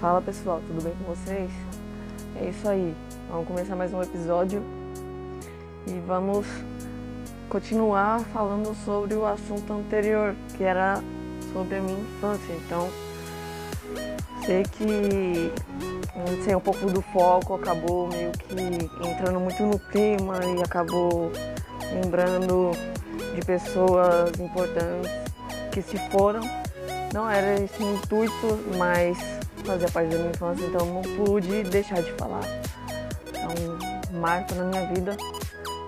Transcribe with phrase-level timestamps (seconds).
[0.00, 1.50] Fala pessoal, tudo bem com vocês?
[2.38, 2.94] É isso aí,
[3.30, 4.62] vamos começar mais um episódio
[5.86, 6.46] e vamos
[7.48, 11.02] continuar falando sobre o assunto anterior, que era
[11.50, 12.52] sobre a minha infância.
[12.56, 12.90] Então,
[14.44, 15.50] sei que
[16.44, 21.32] sei um pouco do foco, acabou meio que entrando muito no clima e acabou
[21.94, 22.72] lembrando
[23.34, 25.10] de pessoas importantes
[25.72, 26.42] que se foram.
[27.14, 29.16] Não era esse o intuito, mas
[29.66, 32.44] fazia parte da minha infância, então não pude deixar de falar.
[33.34, 35.16] É um marco na minha vida.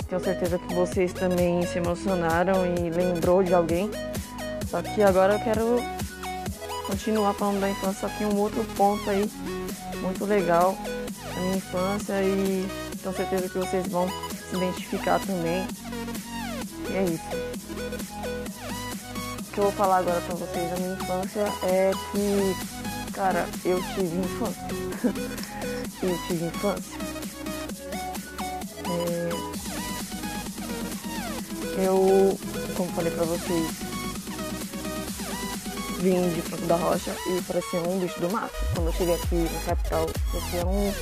[0.08, 3.90] Tenho certeza que vocês também se emocionaram e lembrou de alguém.
[4.68, 5.76] Só que agora eu quero
[6.86, 9.30] continuar falando da infância, só que um outro ponto aí
[10.00, 10.76] muito legal
[11.34, 12.66] da minha infância e
[13.02, 15.66] tenho certeza que vocês vão se identificar também.
[16.90, 17.36] E é isso.
[19.40, 22.77] O que eu vou falar agora pra vocês da minha infância é que,
[23.18, 24.68] cara, eu tive infância.
[26.04, 26.98] eu tive infância.
[28.86, 29.28] É...
[31.84, 32.38] Eu,
[32.76, 33.70] como falei pra vocês,
[35.98, 38.54] vim de Franco da Rocha e parecia um bicho do mato.
[38.74, 40.92] Quando eu cheguei aqui na capital, parecia um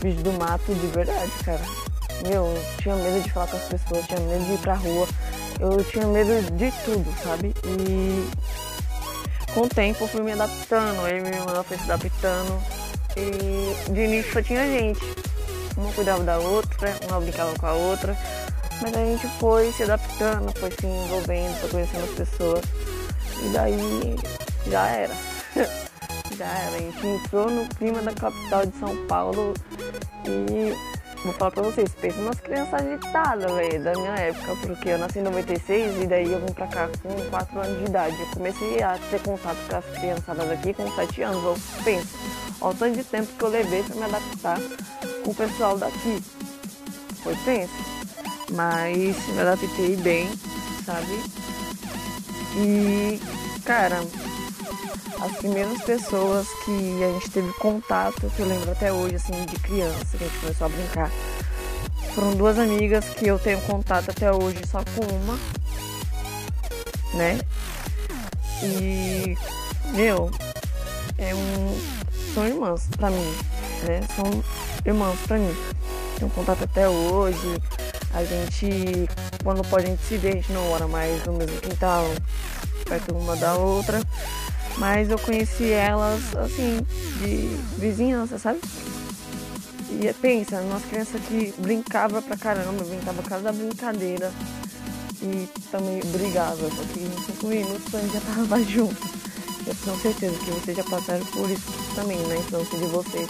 [0.00, 1.64] bicho do mato de verdade, cara.
[2.28, 5.08] Meu, eu tinha medo de falar com as pessoas, tinha medo de ir pra rua,
[5.58, 7.52] eu tinha medo de tudo, sabe?
[7.64, 8.30] E
[9.56, 12.62] com o tempo eu fui me adaptando, aí minha irmã foi se adaptando.
[13.16, 15.00] E de início só tinha gente.
[15.78, 18.14] Uma cuidava da outra, uma brincava com a outra.
[18.82, 22.64] Mas a gente foi se adaptando, foi se envolvendo, foi conhecendo as pessoas.
[23.42, 24.16] E daí
[24.70, 25.14] já era.
[26.36, 26.76] já era.
[26.76, 29.54] A gente entrou no clima da capital de São Paulo
[30.26, 30.95] e
[31.26, 35.18] vou falar pra vocês, pensa umas crianças agitadas, velho, da minha época, porque eu nasci
[35.18, 38.16] em 96 e daí eu vim pra cá com 4 anos de idade.
[38.20, 41.44] Eu comecei a ter contato com as criançadas daqui com 7 anos.
[41.44, 42.08] Eu penso,
[42.60, 44.58] olha o tanto de tempo que eu levei pra me adaptar
[45.24, 46.22] com o pessoal daqui.
[47.22, 47.74] Foi tenso.
[48.52, 50.30] Mas me adaptei bem,
[50.84, 51.20] sabe?
[52.56, 53.20] E,
[53.64, 54.00] cara,
[55.20, 59.56] as primeiras pessoas que a gente teve contato, que eu lembro até hoje, assim, de
[59.58, 61.10] criança, que a gente começou a brincar,
[62.14, 65.38] foram duas amigas que eu tenho contato até hoje só com uma,
[67.14, 67.40] né?
[68.62, 69.36] E,
[69.94, 70.30] meu,
[71.18, 71.78] é um,
[72.34, 73.34] são irmãs pra mim,
[73.84, 74.00] né?
[74.14, 74.44] São
[74.84, 75.54] irmãs pra mim.
[76.18, 77.62] Tenho contato até hoje.
[78.14, 79.08] A gente,
[79.44, 82.04] quando pode, a gente se vê, a gente não mora mais no mesmo quintal,
[82.88, 84.02] perto uma da outra.
[84.78, 86.78] Mas eu conheci elas, assim,
[87.20, 88.60] de vizinhança, sabe?
[89.90, 94.30] E pensa, umas crianças que brincava pra caramba, brincava por causa da brincadeira
[95.22, 99.16] e também brigava, porque em cinco minutos a gente já tava junto.
[99.66, 103.28] Eu tenho certeza que vocês já passaram por isso também na infância de vocês.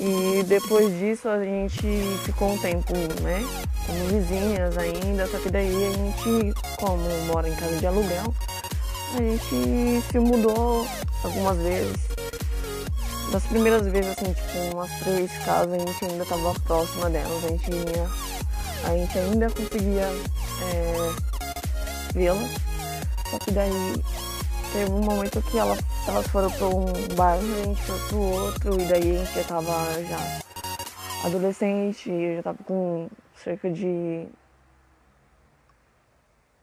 [0.00, 1.86] E depois disso a gente
[2.24, 3.42] ficou um tempo, né,
[3.84, 8.32] como vizinhas ainda, só que daí a gente, como mora em casa de aluguel,
[9.14, 10.86] a gente se mudou
[11.24, 11.96] algumas vezes.
[13.32, 17.48] Das primeiras vezes, assim, tipo, umas três casas, a gente ainda tava próxima delas, a
[17.48, 18.08] gente ia,
[18.84, 20.08] a gente ainda conseguia
[20.62, 21.12] é,
[22.14, 22.50] vê-las.
[23.30, 24.02] Só que daí
[24.72, 28.80] teve um momento que elas, elas foram para um bairro, a gente foi pro outro,
[28.80, 34.26] e daí a gente já tava já adolescente, eu já tava com cerca de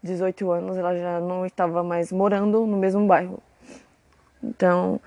[0.05, 3.39] 18 anos, ela já não estava mais morando no mesmo bairro.
[4.43, 5.01] Então,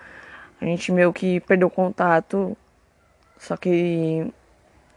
[0.60, 2.56] a gente meio que perdeu contato.
[3.38, 4.30] Só que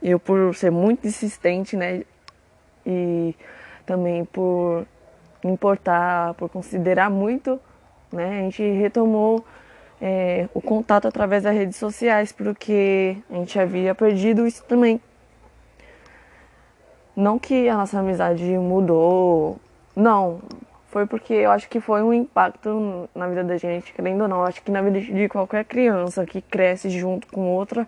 [0.02, 2.04] eu, por ser muito insistente, né?
[2.86, 3.36] E
[3.86, 4.86] também por
[5.44, 7.60] importar, por considerar muito,
[8.12, 8.40] né?
[8.40, 9.46] A gente retomou
[10.02, 15.00] é, o contato através das redes sociais, porque a gente havia perdido isso também.
[17.16, 19.60] Não que a nossa amizade mudou
[19.96, 20.42] não,
[20.92, 24.44] foi porque eu acho que foi um impacto na vida da gente, querendo ou não.
[24.44, 27.88] Acho que na vida de qualquer criança que cresce junto com outra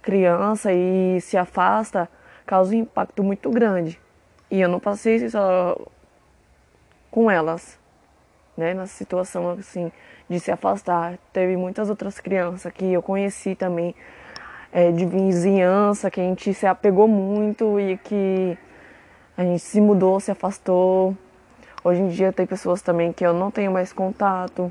[0.00, 2.08] criança e se afasta,
[2.46, 4.00] causa um impacto muito grande.
[4.48, 5.76] E eu não passei isso só
[7.10, 7.76] com elas,
[8.56, 8.74] né?
[8.74, 9.90] Na situação assim
[10.30, 11.18] de se afastar.
[11.32, 13.92] Teve muitas outras crianças que eu conheci também
[14.72, 18.56] é, de vizinhança, que a gente se apegou muito e que
[19.36, 21.16] a gente se mudou, se afastou
[21.86, 24.68] Hoje em dia tem pessoas também que eu não tenho mais contato.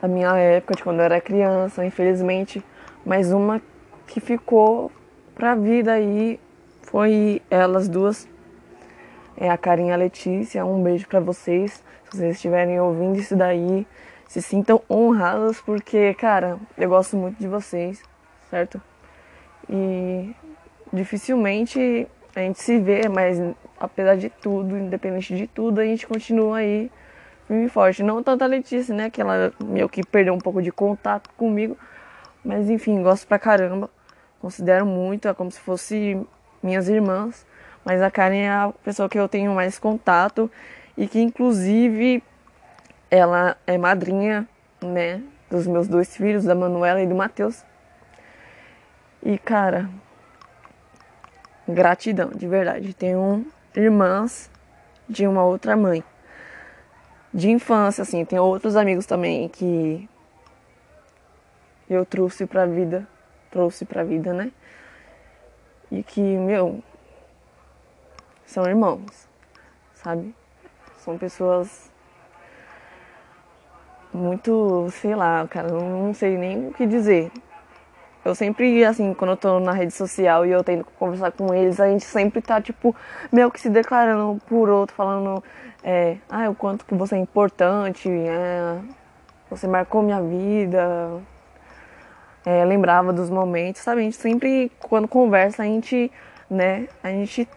[0.00, 2.64] Da minha época, de quando eu era criança, infelizmente.
[3.04, 3.60] Mas uma
[4.06, 4.90] que ficou
[5.34, 6.40] pra vida aí
[6.80, 8.26] foi elas duas.
[9.36, 10.64] É a Carinha a Letícia.
[10.64, 11.84] Um beijo pra vocês.
[12.04, 13.86] Se vocês estiverem ouvindo isso daí,
[14.26, 18.02] se sintam honradas porque, cara, eu gosto muito de vocês,
[18.48, 18.80] certo?
[19.68, 20.34] E
[20.90, 23.40] dificilmente a gente se vê, mas
[23.80, 26.90] apesar de tudo, independente de tudo, a gente continua aí
[27.46, 28.02] firme e forte.
[28.02, 29.08] Não tanto a Letícia, né?
[29.08, 31.76] Que ela meio que perdeu um pouco de contato comigo.
[32.44, 33.90] Mas enfim, gosto pra caramba.
[34.40, 36.20] Considero muito, é como se fosse
[36.62, 37.46] minhas irmãs.
[37.84, 40.50] Mas a Karen é a pessoa que eu tenho mais contato
[40.96, 42.22] e que inclusive
[43.10, 44.46] ela é madrinha,
[44.82, 47.64] né, dos meus dois filhos, da Manuela e do Matheus.
[49.22, 49.88] E cara,
[51.68, 52.94] gratidão, de verdade.
[52.94, 54.50] Tenho irmãs
[55.08, 56.02] de uma outra mãe.
[57.32, 60.08] De infância, assim, tenho outros amigos também que
[61.88, 63.06] eu trouxe pra vida,
[63.50, 64.50] trouxe pra vida, né?
[65.90, 66.82] E que, meu,
[68.44, 69.28] são irmãos,
[69.94, 70.34] sabe?
[70.98, 71.92] São pessoas
[74.12, 77.30] muito, sei lá, cara, não sei nem o que dizer.
[78.26, 81.78] Eu sempre, assim, quando eu tô na rede social e eu tento conversar com eles,
[81.78, 82.92] a gente sempre tá, tipo,
[83.30, 85.44] meio que se declarando por outro, falando,
[85.80, 88.80] é, ah, o quanto que você é importante, é,
[89.48, 91.22] você marcou minha vida,
[92.44, 94.00] é, lembrava dos momentos, sabe?
[94.00, 96.10] A gente sempre, quando conversa, a gente,
[96.50, 97.48] né, a gente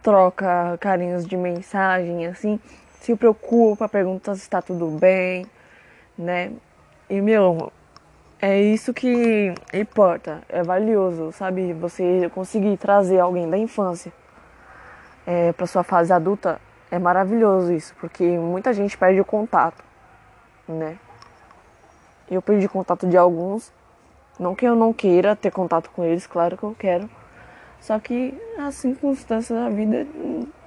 [0.00, 2.60] troca carinhos de mensagem, assim,
[3.00, 5.44] se preocupa, pergunta se está tudo bem,
[6.16, 6.52] né?
[7.08, 7.72] E, meu,
[8.42, 11.74] é isso que importa, é valioso, sabe?
[11.74, 14.12] Você conseguir trazer alguém da infância
[15.26, 16.60] é, para sua fase adulta
[16.90, 19.84] é maravilhoso isso, porque muita gente perde o contato,
[20.66, 20.96] né?
[22.30, 23.72] Eu perdi contato de alguns,
[24.38, 27.10] não que eu não queira ter contato com eles, claro que eu quero,
[27.80, 30.06] só que as circunstâncias da vida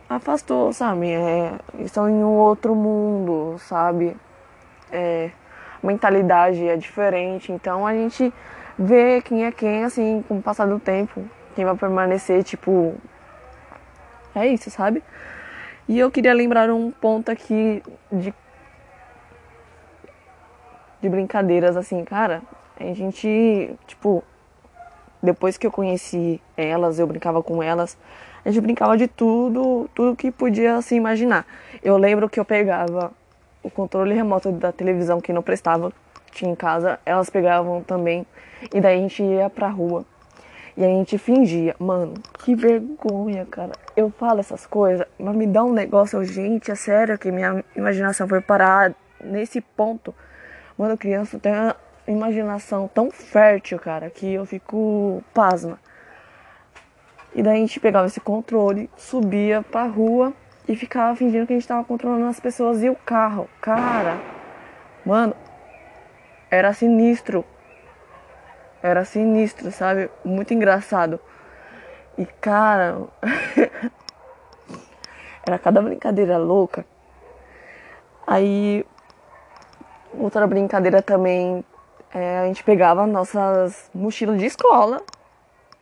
[0.07, 1.11] afastou, sabe?
[1.11, 4.15] É, estão em um outro mundo, sabe?
[4.91, 5.31] É,
[5.83, 7.51] mentalidade é diferente.
[7.51, 8.33] Então a gente
[8.77, 11.23] vê quem é quem, assim, com o passar do tempo,
[11.55, 12.95] quem vai permanecer, tipo.
[14.33, 15.03] É isso, sabe?
[15.87, 18.33] E eu queria lembrar um ponto aqui de.
[21.01, 22.41] de brincadeiras, assim, cara.
[22.79, 24.23] A gente, tipo.
[25.21, 27.97] Depois que eu conheci elas, eu brincava com elas.
[28.43, 31.45] A gente brincava de tudo, tudo que podia se imaginar.
[31.81, 33.13] Eu lembro que eu pegava
[33.63, 35.91] o controle remoto da televisão que não prestava,
[36.31, 38.25] tinha em casa, elas pegavam também,
[38.73, 40.05] e daí a gente ia pra rua.
[40.75, 43.73] E a gente fingia, mano, que vergonha, cara.
[43.95, 48.27] Eu falo essas coisas, mas me dá um negócio, gente, é sério que minha imaginação
[48.27, 48.93] foi parar
[49.23, 50.13] nesse ponto.
[50.75, 51.75] Mano, criança tem uma
[52.07, 55.79] imaginação tão fértil, cara, que eu fico pasma.
[57.35, 60.33] E daí a gente pegava esse controle, subia pra rua
[60.67, 63.49] e ficava fingindo que a gente tava controlando as pessoas e o carro.
[63.61, 64.17] Cara,
[65.05, 65.35] mano,
[66.49, 67.43] era sinistro.
[68.81, 70.09] Era sinistro, sabe?
[70.23, 71.19] Muito engraçado.
[72.17, 73.01] E cara,
[75.45, 76.85] era cada brincadeira louca.
[78.25, 78.85] Aí,
[80.17, 81.63] outra brincadeira também,
[82.13, 85.01] é, a gente pegava nossas mochilas de escola,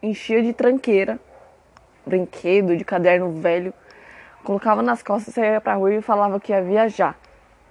[0.01, 1.19] enchia de tranqueira,
[2.05, 3.73] brinquedo, de caderno velho
[4.43, 7.17] colocava nas costas, saía pra rua e falava que ia viajar.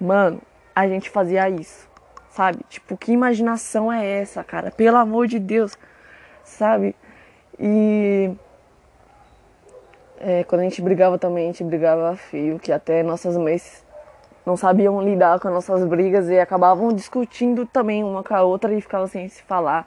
[0.00, 0.40] Mano,
[0.74, 1.88] a gente fazia isso,
[2.30, 2.60] sabe?
[2.68, 4.70] Tipo, que imaginação é essa, cara?
[4.70, 5.76] Pelo amor de Deus,
[6.44, 6.94] sabe?
[7.58, 8.30] E
[10.18, 13.84] é, quando a gente brigava também, a gente brigava feio, que até nossas mães
[14.44, 18.72] não sabiam lidar com as nossas brigas e acabavam discutindo também uma com a outra
[18.72, 19.86] e ficavam sem se falar,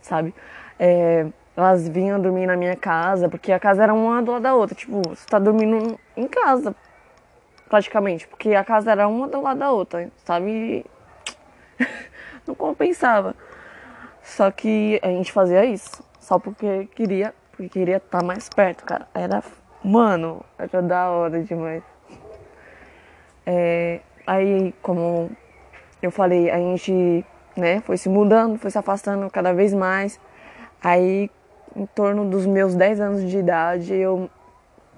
[0.00, 0.34] sabe?
[0.78, 4.54] É, elas vinham dormir na minha casa, porque a casa era uma do lado da
[4.54, 4.74] outra.
[4.74, 6.74] Tipo, você tá dormindo em casa,
[7.68, 8.26] praticamente.
[8.26, 10.84] Porque a casa era uma do lado da outra, sabe?
[12.46, 13.36] Não compensava.
[14.22, 16.02] Só que a gente fazia isso.
[16.18, 19.06] Só porque queria, porque queria estar tá mais perto, cara.
[19.14, 19.42] Era,
[19.82, 21.82] mano, era da hora demais.
[23.46, 25.30] É, aí, como
[26.02, 27.24] eu falei, a gente,
[27.56, 30.18] né, foi se mudando, foi se afastando cada vez mais.
[30.82, 31.30] Aí
[31.76, 34.30] em torno dos meus 10 anos de idade, eu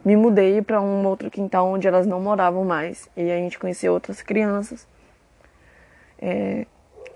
[0.05, 3.09] me mudei para um outro quintal onde elas não moravam mais.
[3.17, 4.87] E a gente conheceu outras crianças.
[6.19, 6.67] É,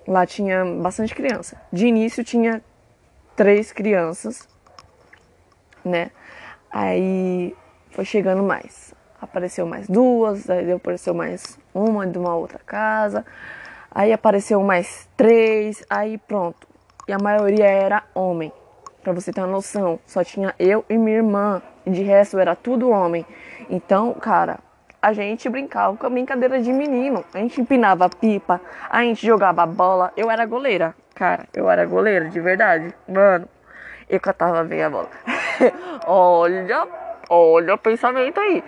[0.07, 1.61] lá tinha bastante criança.
[1.73, 2.63] De início tinha
[3.37, 4.49] três crianças,
[5.85, 6.11] né?
[6.71, 7.55] Aí
[7.91, 8.95] foi chegando mais.
[9.21, 13.25] Apareceu mais duas, aí apareceu mais uma de uma outra casa.
[13.91, 16.67] Aí apareceu mais três, aí pronto.
[17.07, 18.53] E a maioria era homem.
[19.03, 21.63] Pra você ter uma noção, só tinha eu e minha irmã.
[21.87, 23.25] De resto era tudo homem.
[23.69, 24.59] Então, cara,
[25.01, 27.25] a gente brincava com a brincadeira de menino.
[27.33, 30.13] A gente empinava pipa, a gente jogava bola.
[30.17, 31.47] Eu era goleira, cara.
[31.55, 32.95] Eu era goleira, de verdade.
[33.09, 33.49] Mano,
[34.09, 35.09] eu catava bem a bola.
[36.07, 36.87] olha,
[37.31, 38.63] olha o pensamento aí.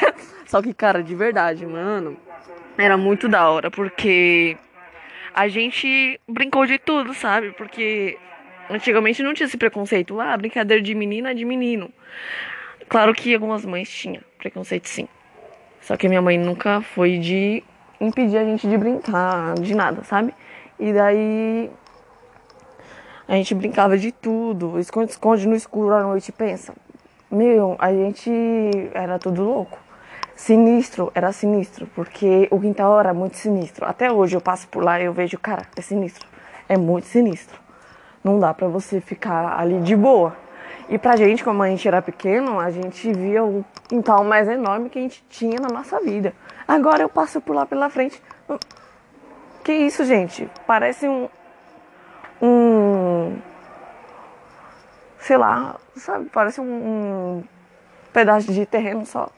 [0.46, 2.16] Só que, cara, de verdade, mano,
[2.76, 4.56] era muito da hora, porque
[5.34, 7.52] a gente brincou de tudo, sabe?
[7.52, 8.18] Porque
[8.70, 10.20] antigamente não tinha esse preconceito.
[10.20, 11.90] Ah, brincadeira de menina é de menino.
[12.88, 15.08] Claro que algumas mães tinham preconceito sim.
[15.80, 17.62] Só que minha mãe nunca foi de
[18.00, 20.34] impedir a gente de brincar, de nada, sabe?
[20.78, 21.70] E daí
[23.26, 26.74] a gente brincava de tudo, esconde-esconde no escuro à noite, pensa.
[27.30, 28.30] Meu, a gente
[28.94, 29.78] era tudo louco.
[30.34, 33.84] Sinistro, era sinistro, porque o quintal era muito sinistro.
[33.84, 36.26] Até hoje eu passo por lá e eu vejo, cara, é sinistro.
[36.68, 37.67] É muito sinistro.
[38.22, 40.36] Não dá pra você ficar ali de boa.
[40.88, 44.88] E pra gente, como a gente era pequeno, a gente via o quintal mais enorme
[44.88, 46.32] que a gente tinha na nossa vida.
[46.66, 48.20] Agora eu passo por lá pela frente.
[49.62, 50.48] Que isso, gente?
[50.66, 51.28] Parece um.
[52.40, 53.36] Um.
[55.18, 56.30] Sei lá, sabe?
[56.30, 57.44] Parece um, um
[58.12, 59.28] pedaço de terreno só.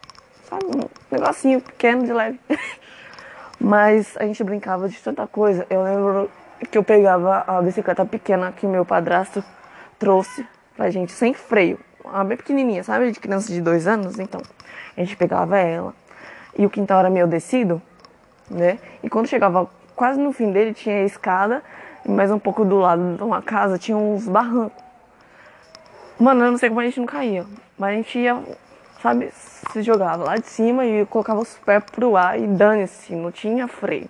[0.44, 0.64] Sabe?
[0.66, 2.38] Um negocinho pequeno de leve.
[3.58, 5.66] Mas a gente brincava de tanta coisa.
[5.68, 6.30] Eu lembro
[6.66, 9.42] que eu pegava a bicicleta pequena que meu padrasto
[9.98, 11.78] trouxe pra gente sem freio.
[12.04, 13.10] Uma bem pequenininha, sabe?
[13.10, 14.18] De criança de dois anos.
[14.18, 14.40] Então,
[14.96, 15.94] a gente pegava ela.
[16.56, 17.80] E o quintal era meio descido,
[18.50, 18.78] né?
[19.02, 21.62] E quando chegava quase no fim dele, tinha a escada.
[22.04, 24.82] E mais um pouco do lado de uma casa tinha uns barrancos.
[26.18, 27.46] Mano, eu não sei como a gente não caía.
[27.78, 28.38] Mas a gente ia,
[29.02, 29.30] sabe?
[29.32, 33.68] Se jogava lá de cima e colocava os pés pro ar e dane-se, não tinha
[33.68, 34.08] freio.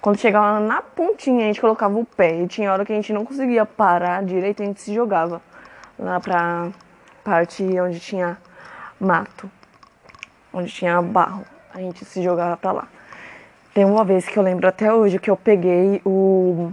[0.00, 2.40] Quando chegava na pontinha, a gente colocava o pé.
[2.40, 5.42] E tinha hora que a gente não conseguia parar direito, a gente se jogava
[5.98, 6.70] lá pra
[7.22, 8.38] parte onde tinha
[8.98, 9.50] mato,
[10.54, 11.44] onde tinha barro.
[11.74, 12.88] A gente se jogava pra lá.
[13.74, 16.72] Tem uma vez que eu lembro até hoje que eu peguei o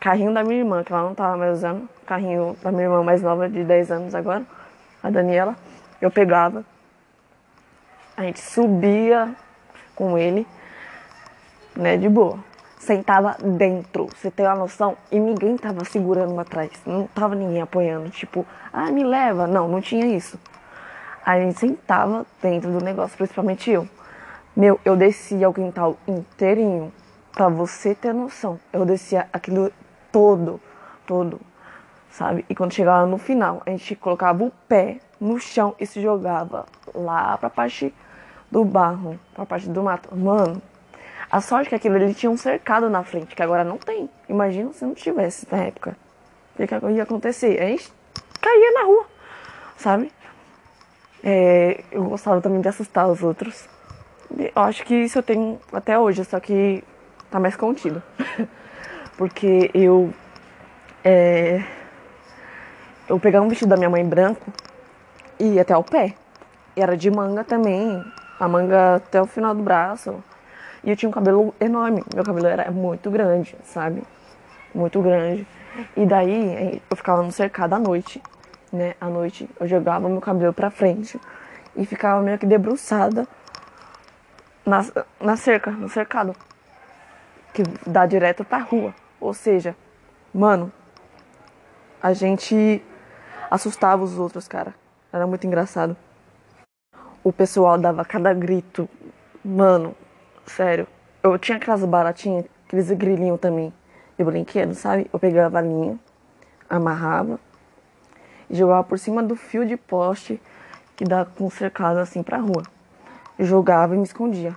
[0.00, 3.22] carrinho da minha irmã, que ela não tava mais usando, carrinho da minha irmã mais
[3.22, 4.42] nova, de 10 anos agora,
[5.02, 5.54] a Daniela.
[6.00, 6.64] Eu pegava,
[8.16, 9.32] a gente subia
[9.94, 10.46] com ele,
[11.76, 12.38] né, de boa
[12.86, 14.96] sentava dentro, você tem uma noção?
[15.10, 19.46] E ninguém tava segurando atrás, não tava ninguém apoiando, tipo, ah, me leva.
[19.46, 20.38] Não, não tinha isso.
[21.24, 23.88] A gente sentava dentro do negócio, principalmente eu.
[24.56, 26.92] Meu, eu descia o quintal inteirinho,
[27.32, 28.58] pra você ter noção.
[28.72, 29.70] Eu descia aquilo
[30.10, 30.58] todo,
[31.06, 31.38] todo,
[32.10, 32.46] sabe?
[32.48, 36.64] E quando chegava no final, a gente colocava o pé no chão e se jogava
[36.94, 37.94] lá pra parte
[38.50, 40.16] do barro, pra parte do mato.
[40.16, 40.62] Mano,
[41.30, 44.08] a sorte é que aquilo ele tinha um cercado na frente, que agora não tem.
[44.28, 45.96] Imagina se não tivesse na época.
[46.58, 47.60] O que ia acontecer?
[47.60, 47.92] A gente
[48.40, 49.06] caía na rua,
[49.76, 50.12] sabe?
[51.22, 53.68] É, eu gostava também de assustar os outros.
[54.38, 56.82] Eu acho que isso eu tenho até hoje, só que
[57.30, 58.02] tá mais contido.
[59.18, 60.12] Porque eu.
[61.04, 61.62] É,
[63.08, 64.52] eu pegava um vestido da minha mãe branco
[65.38, 66.14] e ia até o pé.
[66.76, 68.04] E era de manga também.
[68.38, 70.22] A manga até o final do braço.
[70.86, 72.04] E eu tinha um cabelo enorme.
[72.14, 74.04] Meu cabelo era muito grande, sabe?
[74.72, 75.44] Muito grande.
[75.96, 78.22] E daí eu ficava no cercado à noite,
[78.72, 78.94] né?
[79.00, 81.20] À noite eu jogava meu cabelo pra frente
[81.74, 83.26] e ficava meio que debruçada
[84.64, 84.84] na,
[85.20, 86.36] na cerca, no cercado.
[87.52, 88.94] Que dá direto pra rua.
[89.20, 89.76] Ou seja,
[90.32, 90.70] mano,
[92.00, 92.80] a gente
[93.50, 94.72] assustava os outros, cara.
[95.12, 95.96] Era muito engraçado.
[97.24, 98.88] O pessoal dava cada grito.
[99.44, 99.96] Mano,
[100.46, 100.86] Sério.
[101.22, 103.72] Eu tinha aquelas baratinhas, aqueles grilinhos também
[104.16, 105.10] de brinquedo, sabe?
[105.12, 105.98] Eu pegava a linha,
[106.70, 107.38] amarrava
[108.48, 110.40] e jogava por cima do fio de poste
[110.94, 112.62] que dá com cercado assim pra rua.
[113.38, 114.56] Jogava e me escondia.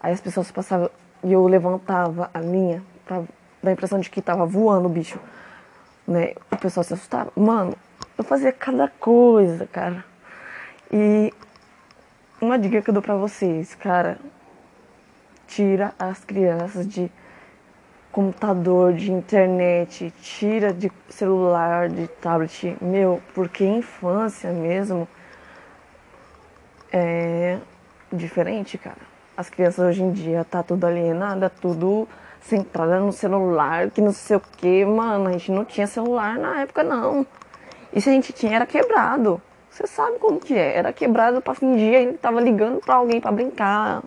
[0.00, 0.88] Aí as pessoas passavam
[1.22, 3.22] e eu levantava a linha pra
[3.62, 5.18] dar a impressão de que tava voando o bicho.
[6.06, 6.34] Né?
[6.50, 7.30] O pessoal se assustava.
[7.36, 7.74] Mano,
[8.16, 10.04] eu fazia cada coisa, cara.
[10.90, 11.34] E
[12.40, 14.18] uma dica que eu dou pra vocês, cara,
[15.48, 17.10] tira as crianças de
[18.12, 25.08] computador, de internet, tira de celular, de tablet, meu, porque infância mesmo
[26.92, 27.58] é
[28.12, 29.08] diferente, cara.
[29.36, 32.08] As crianças hoje em dia tá tudo alienada, tudo
[32.40, 36.62] centrada no celular, que não sei o que, mano, a gente não tinha celular na
[36.62, 37.26] época não.
[37.92, 39.40] E se a gente tinha era quebrado.
[39.70, 43.30] Você sabe como que é, era quebrado para fingir, ele tava ligando para alguém para
[43.30, 44.02] brincar,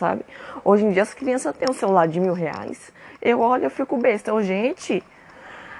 [0.00, 0.24] sabe?
[0.64, 2.90] Hoje em dia as crianças têm um celular de mil reais.
[3.20, 4.30] Eu olho e fico besta.
[4.30, 5.04] Eu, gente,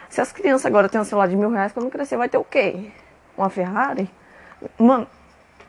[0.08, 2.44] se as crianças agora têm um celular de mil reais, quando crescer vai ter o
[2.44, 2.90] quê?
[3.36, 4.08] Uma Ferrari?
[4.78, 5.06] Mano,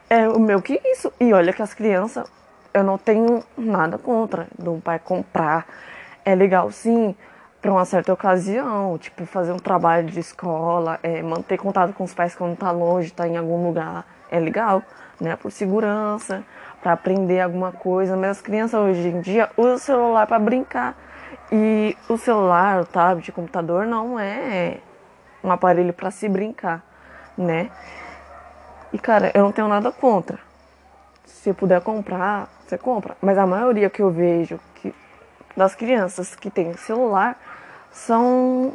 [0.09, 1.11] é o meu que isso?
[1.19, 2.29] E olha que as crianças
[2.73, 5.65] eu não tenho nada contra um pai comprar.
[6.23, 7.15] É legal sim,
[7.61, 12.13] para uma certa ocasião, tipo fazer um trabalho de escola, é, manter contato com os
[12.13, 14.83] pais quando tá longe, tá em algum lugar, é legal,
[15.19, 15.35] né?
[15.35, 16.43] Por segurança,
[16.81, 18.17] para aprender alguma coisa.
[18.17, 20.95] Mas as crianças hoje em dia usam o celular para brincar.
[21.51, 24.77] E o celular, o tablet, o computador não é
[25.43, 26.81] um aparelho para se brincar,
[27.37, 27.69] né?
[28.93, 30.39] E cara, eu não tenho nada contra.
[31.25, 33.17] Se puder comprar, você compra.
[33.21, 34.93] Mas a maioria que eu vejo que
[35.55, 37.37] das crianças que têm celular
[37.91, 38.73] são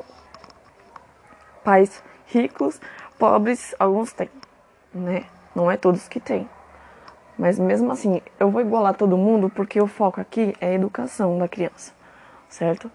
[1.65, 2.81] pais ricos,
[3.19, 4.31] pobres, alguns têm,
[4.93, 5.25] né?
[5.55, 6.49] Não é todos que têm.
[7.39, 11.39] Mas mesmo assim, eu vou igualar todo mundo porque o foco aqui é a educação
[11.39, 11.93] da criança,
[12.49, 12.91] certo?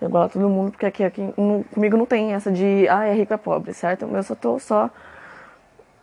[0.00, 1.34] Vou igualar todo mundo porque aqui, aqui
[1.74, 4.06] comigo não tem essa de, ah, é rico é pobre, certo?
[4.06, 4.88] Eu só tô só,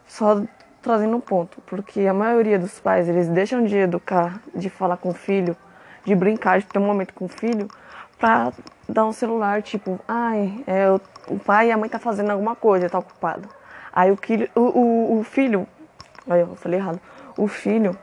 [0.06, 0.41] só
[0.82, 5.10] trazendo um ponto, porque a maioria dos pais, eles deixam de educar, de falar com
[5.10, 5.56] o filho,
[6.06, 7.67] de brincar, de ter um momento com o filho,
[8.17, 8.51] pra
[8.88, 12.56] dar um celular, tipo, ai, é, o, o pai e a mãe tá fazendo alguma
[12.56, 13.50] coisa, tá ocupado.
[13.91, 14.17] Aí o,
[14.56, 15.67] o, o filho,
[16.29, 17.00] aí eu falei errado,
[17.38, 17.98] o filho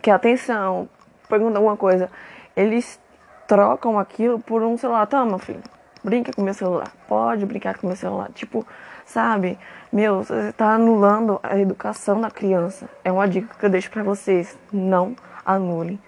[0.00, 0.88] quer atenção,
[1.28, 2.10] pergunta alguma coisa,
[2.56, 3.00] eles
[3.46, 5.06] trocam aquilo por um celular.
[5.06, 5.62] Toma, filho,
[6.02, 6.90] brinca com meu celular.
[7.06, 8.30] Pode brincar com meu celular.
[8.32, 8.66] Tipo,
[9.04, 9.58] sabe?
[9.92, 12.88] Meu, você está anulando a educação da criança.
[13.04, 14.58] É uma dica que eu deixo para vocês.
[14.72, 16.00] Não anulem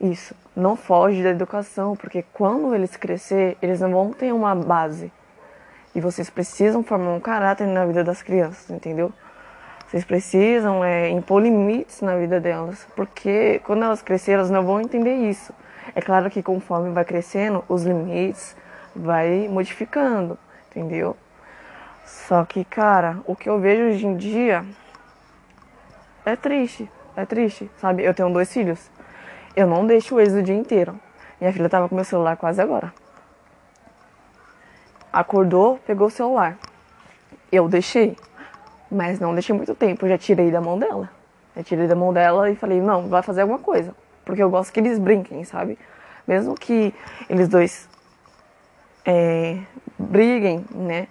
[0.00, 0.34] isso.
[0.54, 5.12] Não foge da educação, porque quando eles crescer, eles não vão ter uma base.
[5.94, 9.12] E vocês precisam formar um caráter na vida das crianças, entendeu?
[9.94, 14.80] Vocês precisam é, impor limites na vida delas, porque quando elas crescerem, elas não vão
[14.80, 15.54] entender isso.
[15.94, 18.56] É claro que conforme vai crescendo, os limites
[18.92, 20.36] vai modificando,
[20.68, 21.16] entendeu?
[22.04, 24.64] Só que, cara, o que eu vejo hoje em dia
[26.26, 28.02] é triste, é triste, sabe?
[28.02, 28.90] Eu tenho dois filhos.
[29.54, 30.98] Eu não deixo eles o dia inteiro.
[31.40, 32.92] Minha filha tava com meu celular quase agora.
[35.12, 36.58] Acordou, pegou o celular.
[37.52, 38.16] Eu deixei.
[38.90, 41.10] Mas não deixei muito tempo, já tirei da mão dela.
[41.56, 43.94] Já tirei da mão dela e falei, não, vai fazer alguma coisa.
[44.24, 45.78] Porque eu gosto que eles brinquem, sabe?
[46.26, 46.94] Mesmo que
[47.28, 47.88] eles dois
[49.04, 49.58] é,
[49.98, 51.08] briguem, né?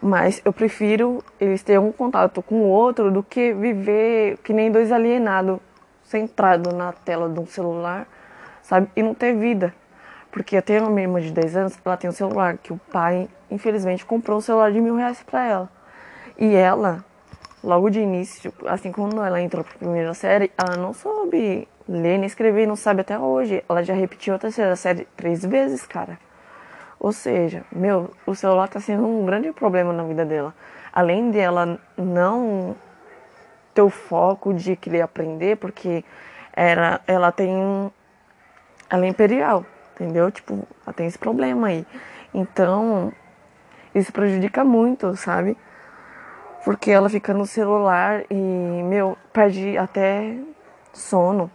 [0.00, 4.70] Mas eu prefiro eles terem um contato com o outro do que viver que nem
[4.70, 5.58] dois alienados,
[6.04, 8.06] centrados na tela de um celular,
[8.62, 8.88] sabe?
[8.94, 9.74] E não ter vida.
[10.30, 12.80] Porque eu tenho uma minha irmã de 10 anos, ela tem um celular, que o
[12.92, 15.75] pai, infelizmente, comprou um celular de mil reais pra ela.
[16.38, 17.04] E ela,
[17.64, 22.26] logo de início, assim quando ela entrou pra primeira série, ela não soube ler nem
[22.26, 23.64] escrever, não sabe até hoje.
[23.68, 26.18] Ela já repetiu a terceira série três vezes, cara.
[26.98, 30.54] Ou seja, meu, o celular tá sendo um grande problema na vida dela.
[30.92, 32.74] Além dela não
[33.74, 36.04] ter o foco de querer aprender, porque
[36.52, 37.92] era, ela tem.
[38.88, 40.30] Ela é imperial, entendeu?
[40.30, 41.86] Tipo, ela tem esse problema aí.
[42.32, 43.12] Então,
[43.94, 45.56] isso prejudica muito, sabe?
[46.66, 50.36] Porque ela fica no celular e, meu, perde até
[50.92, 51.48] sono,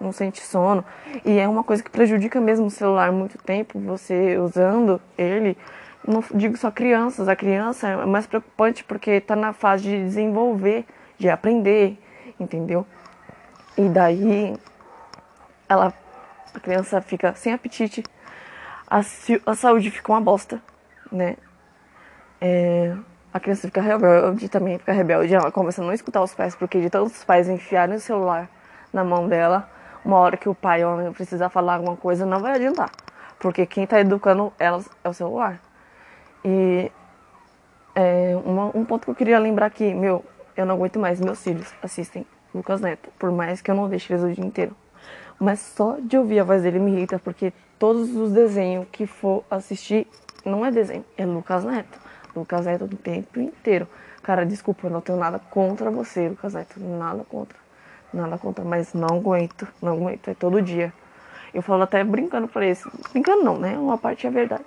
[0.00, 0.82] não sente sono.
[1.22, 5.54] E é uma coisa que prejudica mesmo o celular muito tempo, você usando ele.
[6.08, 10.86] Não digo só crianças, a criança é mais preocupante porque está na fase de desenvolver,
[11.18, 11.98] de aprender,
[12.40, 12.86] entendeu?
[13.76, 14.56] E daí
[15.68, 15.92] ela,
[16.54, 18.02] a criança fica sem apetite,
[18.90, 19.00] a,
[19.44, 20.58] a saúde fica uma bosta,
[21.12, 21.36] né?
[22.40, 22.96] É,
[23.34, 25.34] a criança fica rebelde, também fica rebelde.
[25.34, 28.48] Ela começa a não escutar os pais, porque de todos os pais enfiarem o celular
[28.92, 29.68] na mão dela,
[30.04, 32.92] uma hora que o pai ou a mãe precisar falar alguma coisa, não vai adiantar.
[33.40, 35.60] Porque quem está educando elas é o celular.
[36.44, 36.92] E
[37.96, 40.24] é, uma, um ponto que eu queria lembrar aqui, meu,
[40.56, 44.12] eu não aguento mais, meus filhos assistem Lucas Neto, por mais que eu não deixe
[44.12, 44.76] eles o dia inteiro.
[45.40, 49.42] Mas só de ouvir a voz dele me irrita, porque todos os desenhos que for
[49.50, 50.06] assistir,
[50.44, 52.03] não é desenho, é Lucas Neto.
[52.40, 53.88] Lucas Neto o tempo inteiro.
[54.22, 56.80] Cara, desculpa, eu não tenho nada contra você, Lucas Neto.
[56.80, 57.58] Nada contra.
[58.12, 59.66] Nada contra, mas não aguento.
[59.82, 60.28] Não aguento.
[60.28, 60.92] É todo dia.
[61.52, 62.82] Eu falo até brincando pra eles.
[63.12, 63.78] Brincando não, né?
[63.78, 64.64] Uma parte é verdade.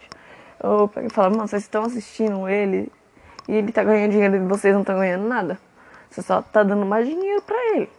[0.64, 2.92] Eu pego e falo, mano, vocês estão assistindo ele
[3.48, 5.60] e ele tá ganhando dinheiro e vocês não estão ganhando nada.
[6.10, 7.90] Você só tá dando mais dinheiro pra ele.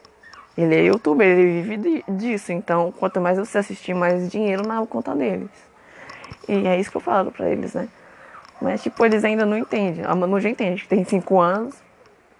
[0.57, 2.51] Ele é youtuber, ele vive disso.
[2.53, 5.51] Então, quanto mais você assistir, mais dinheiro na conta deles.
[6.49, 7.89] E é isso que eu falo pra eles, né?
[8.61, 10.05] Mas, tipo, eles ainda não entendem.
[10.05, 11.75] A Manu já entende, que tem 5 anos,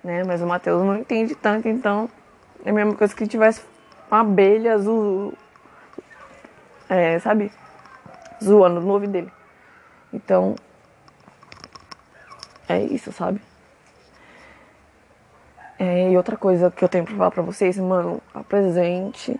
[0.03, 0.25] né?
[0.25, 2.09] Mas o Matheus não entende tanto, então
[2.65, 3.63] é a mesma coisa que tivesse
[4.11, 5.33] uma abelha azul,
[6.89, 7.53] é, sabe?
[8.43, 9.33] Zoando no ouvido dele.
[10.13, 10.57] Então,
[12.69, 13.41] é isso, sabe?
[15.79, 19.39] É, e outra coisa que eu tenho pra falar pra vocês, mano, apresente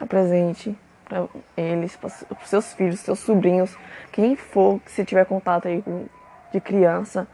[0.00, 0.76] apresente
[1.08, 3.76] para eles, para os seus filhos, seus sobrinhos,
[4.12, 5.82] quem for que você tiver contato aí
[6.52, 7.26] de criança,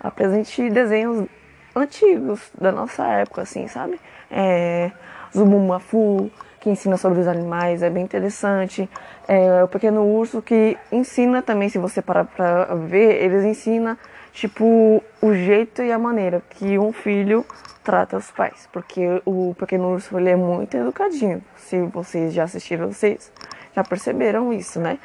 [0.00, 1.26] apresente desenhos
[1.74, 4.00] antigos da nossa época, assim, sabe?
[4.30, 4.90] É,
[5.36, 8.88] Zubumafu, que ensina sobre os animais, é bem interessante.
[9.26, 13.96] É, o Pequeno Urso, que ensina também, se você parar pra ver, eles ensinam,
[14.38, 17.44] tipo, o jeito e a maneira que um filho
[17.82, 18.68] trata os pais.
[18.72, 21.42] Porque o Pequeno Urso, ele é muito educadinho.
[21.56, 23.32] Se vocês já assistiram, vocês
[23.74, 24.98] já perceberam isso, né?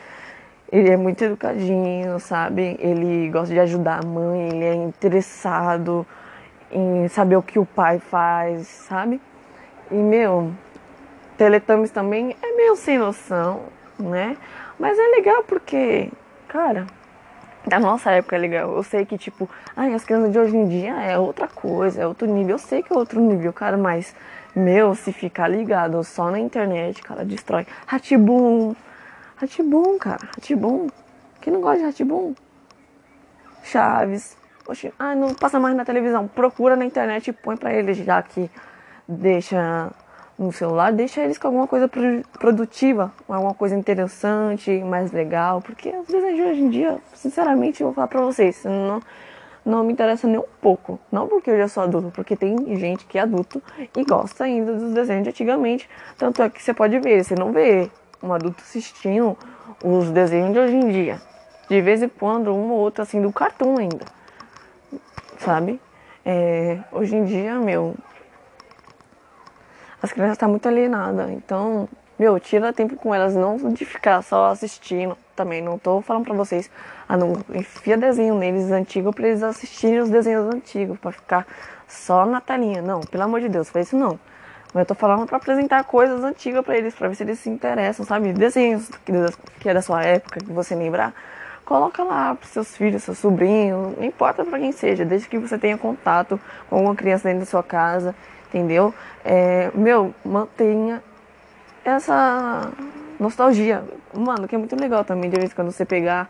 [0.72, 2.78] Ele é muito educadinho, sabe?
[2.80, 6.06] Ele gosta de ajudar a mãe, ele é interessado
[6.72, 9.20] em saber o que o pai faz, sabe?
[9.92, 10.52] E, meu,
[11.38, 13.64] Teletubbies também é meio sem noção,
[14.00, 14.38] né?
[14.80, 16.12] Mas é legal porque,
[16.48, 16.88] cara,
[17.66, 18.76] da nossa época legal.
[18.76, 22.08] Eu sei que, tipo, ai, as crianças de hoje em dia é outra coisa, é
[22.08, 22.56] outro nível.
[22.56, 24.16] Eu sei que é outro nível, cara, mas,
[24.56, 27.66] meu, se ficar ligado só na internet, cara, destrói.
[27.86, 28.76] Ratibum,
[29.36, 30.88] Ratibum, cara, Ratibum.
[31.42, 32.34] Quem não gosta de Ratibum?
[33.64, 34.38] Chaves.
[34.68, 36.28] Oxi, ah, não passa mais na televisão.
[36.28, 38.50] Procura na internet e põe pra eles já que
[39.08, 39.92] deixa
[40.38, 41.90] no celular, deixa eles com alguma coisa
[42.40, 47.94] produtiva, alguma coisa interessante, mais legal, porque desenhos de hoje em dia, sinceramente, eu vou
[47.94, 49.02] falar pra vocês, não,
[49.66, 51.00] não me interessa nem um pouco.
[51.12, 53.62] Não porque eu já sou adulto, porque tem gente que é adulto
[53.96, 55.90] e gosta ainda dos desenhos de antigamente.
[56.18, 57.90] Tanto é que você pode ver, você não vê
[58.22, 59.38] um adulto assistindo
[59.84, 61.22] os desenhos de hoje em dia.
[61.70, 64.06] De vez em quando, um ou outro assim do cartoon ainda.
[65.40, 65.80] Sabe?
[66.26, 67.96] É, hoje em dia, meu,
[70.04, 71.32] as crianças estão tá muito alienadas.
[71.32, 71.88] Então,
[72.20, 75.18] meu, tira tempo com elas, não de ficar só assistindo.
[75.34, 76.70] Também não tô falando pra vocês,
[77.08, 81.48] ah, não, enfia desenho neles antigos pra eles assistirem os desenhos antigos, pra ficar
[81.88, 82.82] só na telinha.
[82.82, 84.20] Não, pelo amor de Deus, faz isso não.
[84.74, 87.50] Mas eu tô falando pra apresentar coisas antigas pra eles, pra ver se eles se
[87.50, 88.34] interessam, sabe?
[88.34, 88.90] Desenhos
[89.60, 91.14] que é da sua época, que você lembrar.
[91.64, 95.58] Coloca lá pros seus filhos, seus sobrinhos, não importa pra quem seja, desde que você
[95.58, 96.38] tenha contato
[96.70, 98.14] com alguma criança dentro da sua casa
[98.54, 98.94] entendeu?
[99.26, 101.02] É, meu, mantenha
[101.84, 102.72] essa
[103.20, 103.84] nostalgia.
[104.14, 106.30] Mano, que é muito legal também, de vez em quando você pegar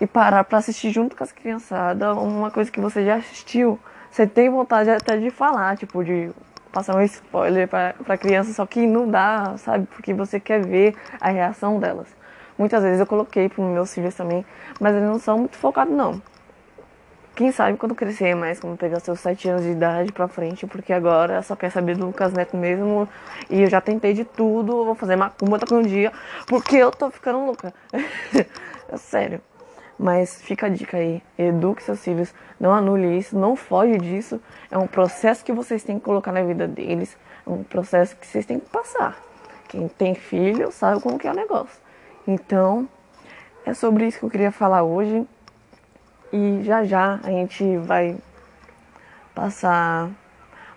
[0.00, 3.78] e parar pra assistir junto com as criançadas uma coisa que você já assistiu.
[4.10, 6.30] Você tem vontade até de falar, tipo, de
[6.72, 9.86] passar um spoiler pra criança, só que não dá, sabe?
[9.86, 12.08] Porque você quer ver a reação delas.
[12.58, 14.44] Muitas vezes eu coloquei pros meus filhos também,
[14.80, 16.20] mas eles não são muito focados, não.
[17.36, 20.90] Quem sabe quando crescer mais, quando pegar seus sete anos de idade pra frente, porque
[20.90, 23.06] agora só quer saber do Lucas Neto mesmo.
[23.50, 26.10] E eu já tentei de tudo, vou fazer macumba daqui um dia,
[26.46, 27.74] porque eu tô ficando louca.
[27.92, 29.42] é sério.
[29.98, 34.40] Mas fica a dica aí, eduque seus filhos, não anule isso, não foge disso.
[34.70, 38.26] É um processo que vocês têm que colocar na vida deles, é um processo que
[38.26, 39.14] vocês têm que passar.
[39.68, 41.78] Quem tem filho sabe como que é o negócio.
[42.26, 42.88] Então,
[43.66, 45.26] é sobre isso que eu queria falar hoje.
[46.38, 48.14] E já já a gente vai
[49.34, 50.10] passar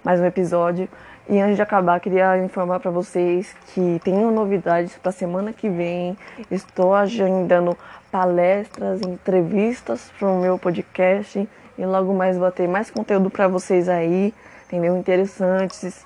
[0.01, 0.87] mais um episódio.
[1.27, 6.17] E antes de acabar, queria informar para vocês que tenho novidades para semana que vem.
[6.49, 7.77] Estou agendando
[8.09, 11.45] palestras, entrevistas para o meu podcast
[11.77, 14.33] e logo mais vou ter mais conteúdo para vocês aí,
[14.65, 14.95] entendeu?
[14.95, 16.05] Interessantes.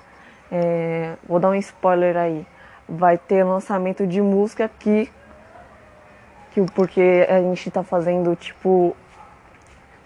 [0.50, 2.44] É, vou dar um spoiler aí.
[2.88, 5.08] Vai ter lançamento de música aqui,
[6.50, 8.96] que porque a gente está fazendo tipo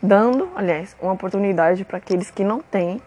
[0.02, 3.02] dando, aliás, uma oportunidade para aqueles que não têm,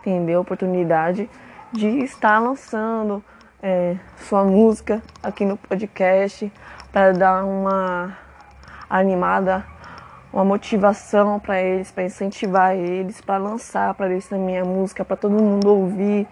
[0.00, 0.40] entendeu?
[0.40, 1.28] Oportunidade
[1.72, 3.22] de estar lançando
[3.62, 3.96] é,
[4.28, 6.50] sua música aqui no podcast
[6.92, 8.16] para dar uma
[8.88, 9.64] animada,
[10.32, 15.16] uma motivação para eles, para incentivar eles, para lançar para eles também a música, para
[15.16, 16.26] todo mundo ouvir,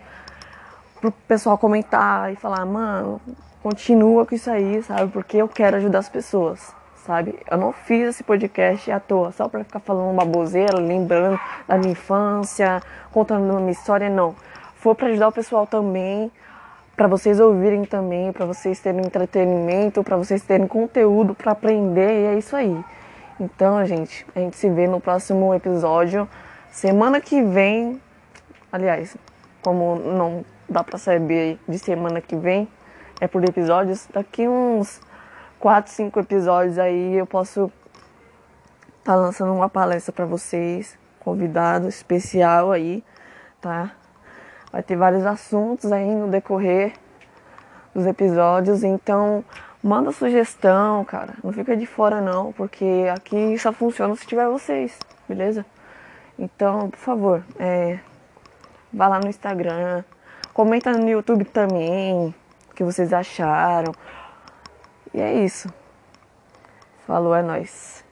[1.00, 3.20] para o pessoal comentar e falar, mano,
[3.62, 5.12] continua com isso aí, sabe?
[5.12, 6.77] Porque eu quero ajudar as pessoas
[7.08, 7.38] sabe?
[7.50, 11.92] Eu não fiz esse podcast à toa, só para ficar falando baboseira, lembrando da minha
[11.92, 14.36] infância, contando uma história, não.
[14.74, 16.30] Foi para ajudar o pessoal também,
[16.94, 22.26] para vocês ouvirem também, para vocês terem entretenimento, para vocês terem conteúdo para aprender, e
[22.26, 22.78] é isso aí.
[23.40, 26.28] Então, gente, a gente se vê no próximo episódio.
[26.70, 27.98] Semana que vem,
[28.70, 29.16] aliás,
[29.62, 32.68] como não dá para saber de semana que vem,
[33.18, 35.00] é por episódios, daqui uns
[35.58, 37.70] quatro, cinco episódios aí eu posso
[38.98, 43.02] estar tá lançando uma palestra para vocês, convidado especial aí,
[43.60, 43.92] tá?
[44.70, 46.92] Vai ter vários assuntos aí no decorrer
[47.94, 49.44] dos episódios, então
[49.82, 51.34] manda sugestão, cara.
[51.42, 55.64] Não fica de fora não, porque aqui só funciona se tiver vocês, beleza?
[56.38, 57.98] Então, por favor, é,
[58.92, 60.04] vá lá no Instagram,
[60.52, 62.34] comenta no YouTube também,
[62.74, 63.92] que vocês acharam.
[65.14, 65.72] E é isso.
[67.06, 68.04] Falou, é nóis.